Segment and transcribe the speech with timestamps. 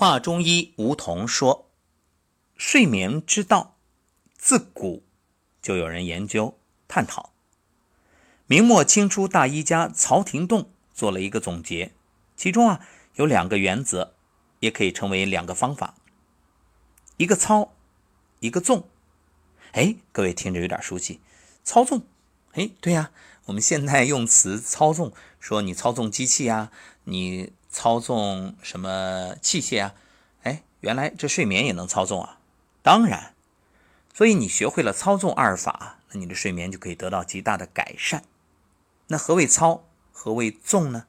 [0.00, 1.68] 华中医吴桐说，
[2.56, 3.74] 睡眠之道，
[4.36, 5.02] 自古
[5.60, 7.32] 就有人研究探讨。
[8.46, 11.94] 明末清初大医家曹廷栋做了一个总结，
[12.36, 14.14] 其中啊有两个原则，
[14.60, 15.96] 也可以称为两个方法，
[17.16, 17.72] 一个操，
[18.38, 18.88] 一个纵。
[19.72, 21.20] 哎，各位听着有点熟悉，
[21.64, 22.06] 操纵。
[22.52, 23.10] 哎，对呀，
[23.46, 26.70] 我们现在用词操纵，说你操纵机器啊，
[27.02, 27.52] 你。
[27.78, 29.94] 操纵什么器械啊？
[30.42, 32.40] 哎，原来这睡眠也能操纵啊！
[32.82, 33.36] 当然，
[34.12, 38.24] 所以你学会了操纵阿尔法，那你的睡眠就可以得到极大的改善。
[39.06, 39.84] 那何谓操？
[40.10, 41.06] 何谓纵呢？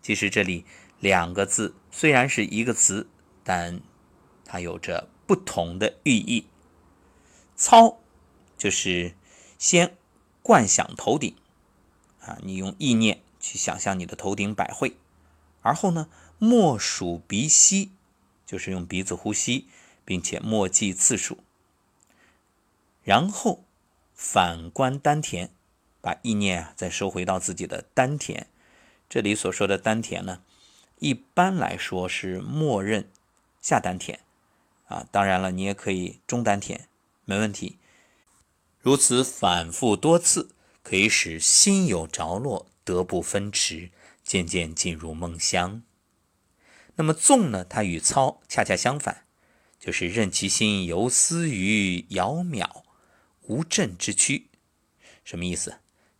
[0.00, 0.64] 其实这里
[1.00, 3.06] 两个字虽然是一个词，
[3.42, 3.82] 但
[4.46, 6.46] 它有着不同的寓意。
[7.56, 7.98] 操
[8.56, 9.14] 就是
[9.58, 9.94] 先
[10.42, 11.36] 观想头顶
[12.22, 14.96] 啊，你用意念去想象你的头顶百会。
[15.64, 17.92] 而后呢，默数鼻息，
[18.44, 19.66] 就是用鼻子呼吸，
[20.04, 21.38] 并且默记次数。
[23.02, 23.64] 然后
[24.12, 25.50] 反观丹田，
[26.02, 28.46] 把意念啊再收回到自己的丹田。
[29.08, 30.42] 这里所说的丹田呢，
[30.98, 33.08] 一般来说是默认
[33.62, 34.20] 下丹田
[34.86, 35.06] 啊。
[35.10, 36.88] 当然了，你也可以中丹田，
[37.24, 37.78] 没问题。
[38.80, 40.50] 如此反复多次，
[40.82, 43.90] 可以使心有着落，得不分迟。
[44.24, 45.82] 渐渐进入梦乡。
[46.96, 47.64] 那么纵呢？
[47.64, 49.26] 它与操恰恰相反，
[49.78, 52.82] 就是任其心游思于遥渺
[53.42, 54.48] 无阵之区。
[55.24, 55.78] 什么意思？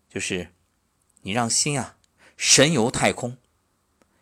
[0.09, 0.53] 就是
[1.23, 1.97] 你让心啊
[2.37, 3.37] 神游太空，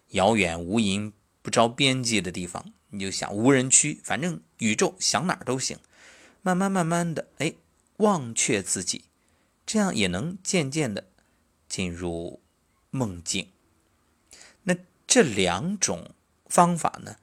[0.08, 5.78] 遥远无垠、不着边际的地方，你就想无人区，反正宇宙想哪儿都行。
[6.42, 7.54] 慢慢慢慢的，哎，
[7.98, 9.04] 忘却自己，
[9.64, 11.08] 这样也能渐渐的
[11.68, 12.42] 进入
[12.90, 13.51] 梦境。
[15.12, 16.14] 这两种
[16.46, 17.16] 方法呢，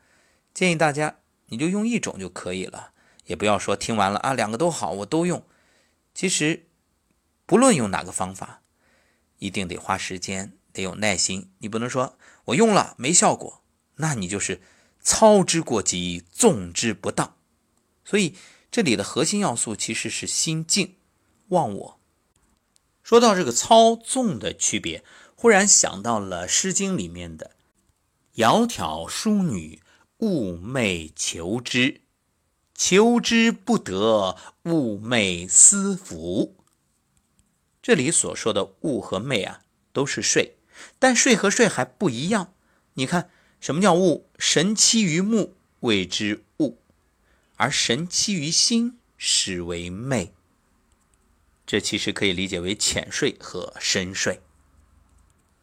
[0.54, 2.92] 建议大家你就用一种就可以了，
[3.26, 5.44] 也不要说听完了啊，两个都好，我都用。
[6.14, 6.68] 其实
[7.48, 8.62] 不论用哪个方法，
[9.40, 11.52] 一定得花时间，得有耐心。
[11.58, 13.64] 你不能说我用了没效果，
[13.96, 14.62] 那你就是
[15.02, 17.38] 操之过急，纵之不当。
[18.06, 18.36] 所以
[18.70, 20.94] 这里的核心要素其实是心静、
[21.48, 22.00] 忘我。
[23.02, 25.04] 说到这个操纵的区别。
[25.42, 27.52] 忽然想到了《诗经》里面的
[28.36, 29.82] “窈窕淑女，
[30.18, 32.02] 寤寐求之，
[32.74, 36.56] 求之不得，寤寐思服。”
[37.82, 40.58] 这里所说的“寤”和“寐”啊，都是睡，
[41.00, 42.54] 但睡和睡还不一样。
[42.94, 43.30] 你看，
[43.60, 44.24] 什么叫寤？
[44.38, 46.76] 神栖于目，谓之寤；
[47.56, 50.32] 而神栖于心，实为寐。
[51.66, 54.42] 这其实可以理解为浅睡和深睡。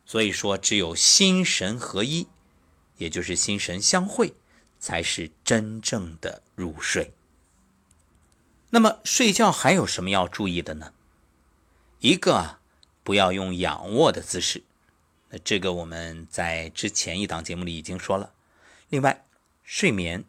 [0.05, 2.29] 所以说，只有心神合一，
[2.97, 4.35] 也就是心神相会，
[4.79, 7.13] 才是真正的入睡。
[8.71, 10.93] 那么睡觉还有什么要注意的呢？
[12.01, 12.59] 一个，
[13.03, 14.63] 不要用仰卧的姿势，
[15.31, 18.33] 那这个我们在之前一档节目里已经说了。
[18.89, 19.25] 另外，
[19.65, 20.25] 睡眠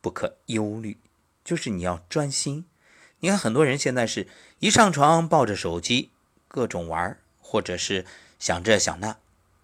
[0.00, 0.98] 不可忧虑，
[1.44, 2.64] 就是你要专心。
[3.20, 6.10] 你看，很多人现在是一上床抱着手机，
[6.46, 8.06] 各种玩，或者是。
[8.40, 9.18] 想这想那，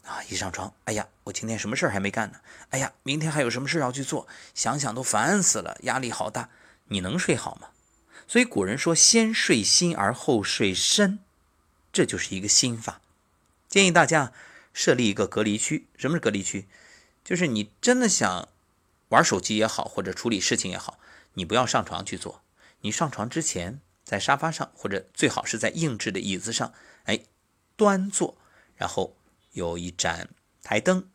[0.04, 2.40] 啊，一上床，哎呀，我今天什么事儿还没干呢？
[2.70, 4.28] 哎呀，明天还有什么事要去做？
[4.54, 6.50] 想想都烦死了，压力好大。
[6.88, 7.70] 你能睡好吗？
[8.28, 11.18] 所以古人说，先睡心而后睡身，
[11.92, 13.00] 这就是一个心法。
[13.68, 14.32] 建议大家
[14.72, 15.86] 设立一个隔离区。
[15.96, 16.68] 什么是隔离区？
[17.24, 18.48] 就是你真的想
[19.08, 20.98] 玩手机也好，或者处理事情也好，
[21.34, 22.42] 你不要上床去做。
[22.82, 27.20] 你上床之前，在沙发上，或者最好是在硬质的椅子上，哎，
[27.76, 28.36] 端坐。
[28.76, 29.16] 然后
[29.54, 30.28] 有一盏
[30.62, 31.08] 台灯，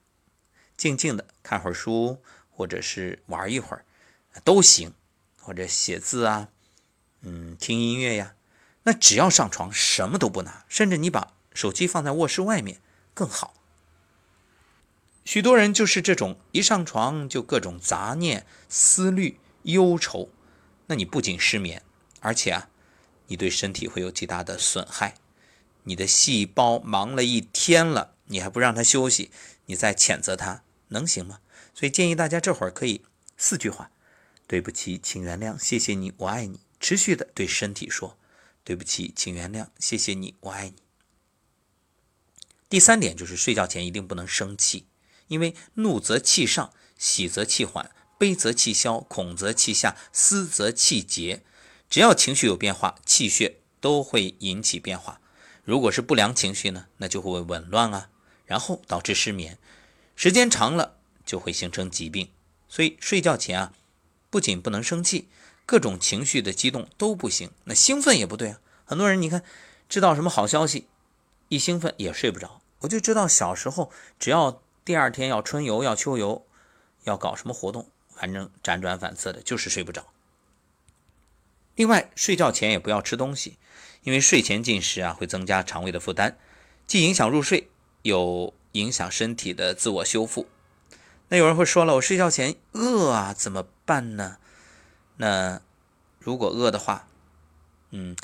[0.76, 3.86] 静静的看会儿书，或者是玩一会儿，
[4.44, 4.94] 都行，
[5.38, 6.50] 或者写字啊，
[7.22, 8.36] 嗯，听音乐呀。
[8.84, 12.82] 那只要上床，什么都不拿，甚至你把手机放在卧室外面
[13.14, 13.54] 更好。
[15.26, 20.30] 许多人就是这种，一上床就各种杂念、思虑、忧愁，
[20.88, 21.84] 那你不仅失眠，
[22.22, 22.70] 而且啊，
[23.28, 25.16] 你对身体会有极大的损害。
[25.84, 29.30] 你的细胞忙了一天了，你还不让他休息，
[29.66, 31.42] 你再谴责他，能行吗？
[31.76, 33.04] 所以建议大家这会儿可以
[33.38, 33.92] 四句话：
[34.48, 36.62] 对不起，请原谅，谢谢你，我爱你。
[36.80, 38.18] 持续的对身体说：
[38.64, 40.76] 对不起，请原谅，谢谢你，我爱你。
[42.70, 44.86] 第三点就是睡觉前一定不能生气，
[45.28, 51.44] 因为怒则气上，喜则气缓，悲则气消，恐则气下，思则气结。
[51.90, 55.20] 只要情绪有变化，气血都会引起变化。
[55.64, 58.10] 如果是不良情绪呢，那就会紊乱啊，
[58.50, 59.60] 然后导致失眠，
[60.16, 62.32] 时间长了就会形成疾病。
[62.68, 63.74] 所以睡觉前啊，
[64.32, 65.28] 不仅不能生气，
[65.68, 67.52] 各种情绪的激动都不行。
[67.66, 68.60] 那兴奋也不对啊。
[68.86, 69.44] 很多人你看，
[69.88, 70.88] 知道什么好消息，
[71.50, 72.60] 一兴奋也睡不着。
[72.80, 76.48] 我就知道小时候，只要第二天要春游、要秋游、
[77.04, 80.08] 要搞什么活动，反正辗转反侧的，就是睡不着。
[81.76, 83.58] 另外，睡觉前也不要吃东西，
[84.02, 86.38] 因为睡前进食啊，会增加肠胃的负担，
[86.88, 87.70] 既影响入睡，
[88.02, 90.48] 有影响身体的自我修复。
[91.30, 94.38] 那有人会说了，我睡觉前饿啊，怎么办呢？
[95.18, 95.62] 那
[96.18, 97.08] 如果饿的话，
[97.92, 98.16] 嗯，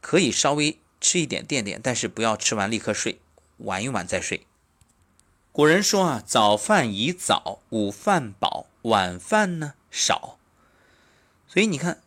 [0.00, 3.20] 可以稍微吃一点垫垫，但是不要吃完立刻睡，
[3.58, 4.46] 晚一晚再睡。
[5.52, 10.38] 古人说啊，早饭宜早，午饭饱，晚饭呢少。
[11.46, 12.02] 所以你看，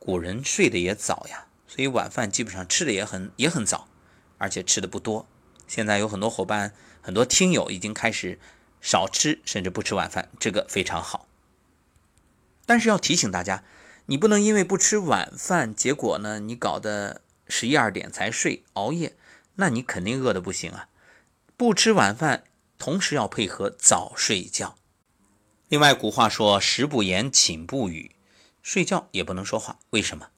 [0.00, 3.86] 古人睡得也早呀，所以晚饭基本上吃的也很也很早，
[4.38, 5.28] 而且吃的不多。
[5.72, 8.38] 现在有很多伙伴、很多听友已经开始。
[8.82, 11.28] 少吃甚至不吃晚饭，这个非常好。
[12.66, 13.62] 但是要提醒大家，
[14.06, 19.14] 你不能因为不吃晚饭，结果呢你搞得十一二点才睡，熬夜，
[19.54, 20.88] 那你肯定饿得不行啊。
[21.56, 22.42] 不吃晚饭，
[22.76, 24.74] 同时要配合早睡觉。
[25.68, 28.16] 另外，古话说“食不言，寝不语”，
[28.64, 29.78] 睡觉也不能说话。
[29.90, 30.30] 为什么？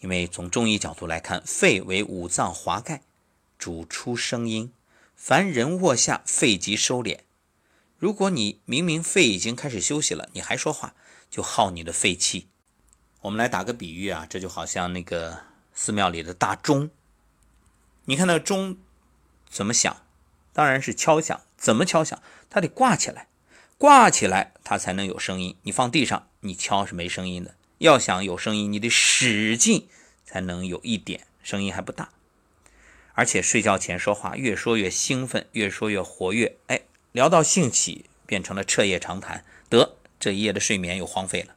[0.00, 3.00] 因为从中医角度来看，肺为五脏华盖，
[3.66, 4.72] 主出声音，
[5.16, 7.18] 凡人卧下，肺即收敛。
[7.98, 10.94] 如果你明明肺已经开始休息了，你还说话，
[11.28, 12.46] 就耗你的肺气。
[13.22, 15.40] 我们来打个比喻啊，这就好像那个
[15.74, 16.90] 寺庙里的大钟，
[18.04, 18.76] 你看那钟
[19.50, 19.96] 怎么响？
[20.52, 21.40] 当然是敲响。
[21.56, 22.22] 怎么敲响？
[22.48, 23.26] 它得挂起来，
[23.76, 25.56] 挂起来它才能有声音。
[25.62, 27.56] 你放地上，你敲是没声音的。
[27.78, 29.88] 要想有声音，你得使劲
[30.24, 32.10] 才能有一点声音，还不大。
[33.16, 36.82] 而且睡觉前说话，越说越兴奋，越说越活跃，哎。
[37.12, 41.56] 聊到兴起，变成了彻夜长谈，得这一夜的睡眠又荒废了。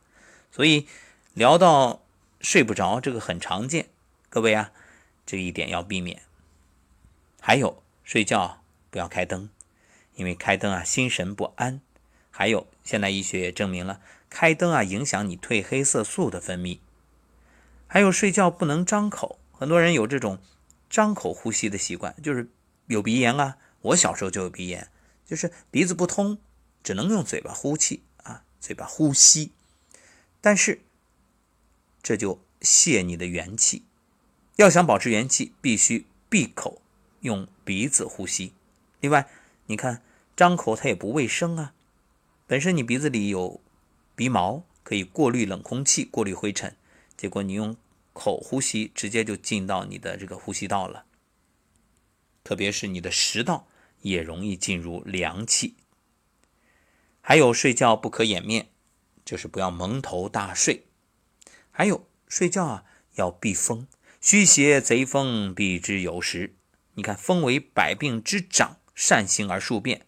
[0.53, 0.87] 所以
[1.33, 2.01] 聊到
[2.39, 3.89] 睡不着，这个很常见。
[4.29, 4.71] 各位啊，
[5.25, 6.21] 这一点要避免。
[7.41, 9.49] 还有睡觉不要开灯，
[10.15, 11.81] 因为开灯啊心神不安。
[12.31, 16.79] 还有现代医学也证明了，开灯啊影响你褪黑色素的分泌。
[17.85, 20.39] 还有睡觉不能张口，很多人有这种
[20.89, 22.49] 张口呼吸的习惯，就是
[22.87, 23.57] 有鼻炎啊。
[23.81, 24.89] 我小时候就有鼻炎。
[25.25, 26.39] 就是鼻子不通，
[26.81, 29.51] 只能用嘴巴呼气啊，嘴巴呼吸，
[30.41, 30.81] 但是
[32.01, 33.83] 这就泄你的元气。
[34.55, 36.81] 要想保持元气，必须闭口
[37.19, 38.53] 用鼻子呼吸。
[39.01, 39.29] 另外，
[39.67, 40.01] 你看
[40.35, 41.75] 张口它也不卫生啊。
[42.47, 43.61] 本身你鼻子里有
[44.15, 46.75] 鼻毛，可以过滤冷空气、过滤灰尘，
[47.15, 47.77] 结果你用
[48.19, 51.05] 口呼吸，直接就进到你的这个呼吸道了，
[52.43, 53.67] 特别是你的食道。
[54.01, 55.75] 也容易进入凉气。
[57.19, 58.69] 还有睡觉不可掩面，
[59.25, 60.85] 就是不要蒙头大睡。
[61.69, 62.85] 还有睡觉啊
[63.15, 63.87] 要避风，
[64.21, 66.55] 虚邪贼风避之有时。
[66.93, 70.05] 你看风为百病之长，善行而数变。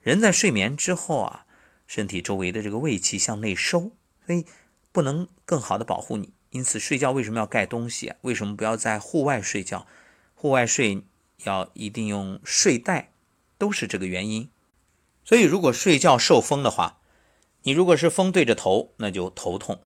[0.00, 1.44] 人在睡眠之后啊，
[1.86, 3.94] 身体周围的这个胃气向内收，
[4.26, 4.46] 所以
[4.90, 6.32] 不能更好的保护你。
[6.52, 8.14] 因此睡觉为什么要盖东西？
[8.22, 9.86] 为什么不要在户外睡觉？
[10.34, 11.02] 户外睡。
[11.44, 13.10] 要一定用睡袋，
[13.58, 14.48] 都是这个原因。
[15.24, 17.00] 所以，如果睡觉受风的话，
[17.64, 19.78] 你如果是风对着头，那就头痛；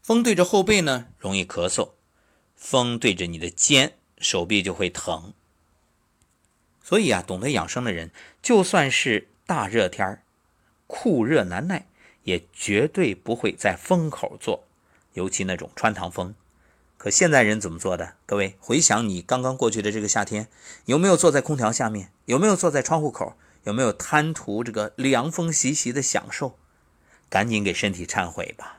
[0.00, 1.94] 风对着后背呢，容易咳嗽；
[2.54, 5.34] 风对着你的肩，手臂就会疼。
[6.80, 10.22] 所以啊，懂得养生的人，就算是大热天儿，
[10.86, 11.88] 酷热难耐，
[12.22, 14.68] 也绝对不会在风口坐，
[15.14, 16.34] 尤其那种穿堂风。
[16.96, 18.14] 可现在人怎么做的？
[18.26, 20.48] 各位回想你刚刚过去的这个夏天，
[20.84, 22.12] 有没有坐在空调下面？
[22.26, 23.34] 有没有坐在窗户口？
[23.64, 26.56] 有没有贪图这个凉风习习的享受？
[27.28, 28.78] 赶紧给身体忏悔吧。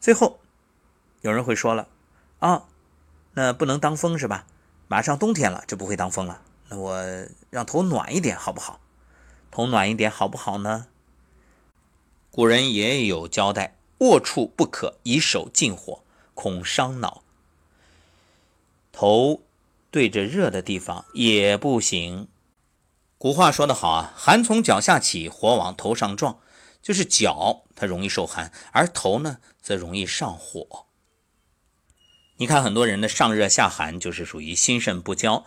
[0.00, 0.40] 最后，
[1.20, 1.88] 有人会说了
[2.38, 2.64] 啊，
[3.34, 4.46] 那不能当风是吧？
[4.88, 6.42] 马上冬天了，这不会当风了。
[6.68, 8.80] 那我让头暖一点好不好？
[9.50, 10.86] 头暖一点好不好呢？
[12.30, 16.02] 古人也有交代：卧处不可以手近火。
[16.32, 17.22] 恐伤脑，
[18.92, 19.42] 头
[19.90, 22.28] 对着热的地方也不行。
[23.18, 26.38] 古话说得好啊，寒从脚下起，火往头上撞，
[26.80, 30.86] 就是脚它容易受寒，而头呢则容易上火。
[32.38, 35.44] 你看很多人的上热下寒，就是属于心肾不交，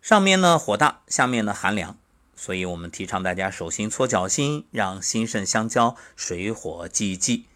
[0.00, 1.98] 上面呢火大，下面呢寒凉。
[2.36, 7.46] 所以我们提倡大家手心搓脚心，让心肾相交，水火既济。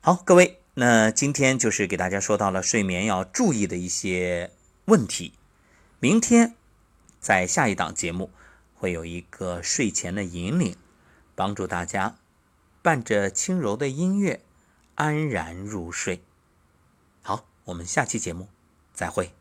[0.00, 0.60] 好，各位。
[0.74, 4.52] 那今天就是给大家说到了睡眠要注意的一些
[4.84, 5.34] 问题。
[5.98, 6.54] 明天
[7.18, 8.30] 在下一档节目
[8.74, 10.76] 会有一个睡前的引领，
[11.34, 12.16] 帮助大家
[12.80, 14.40] 伴着轻柔的音乐
[14.94, 16.22] 安然入睡。
[17.22, 18.48] 好，我们下期节目
[18.94, 19.37] 再会。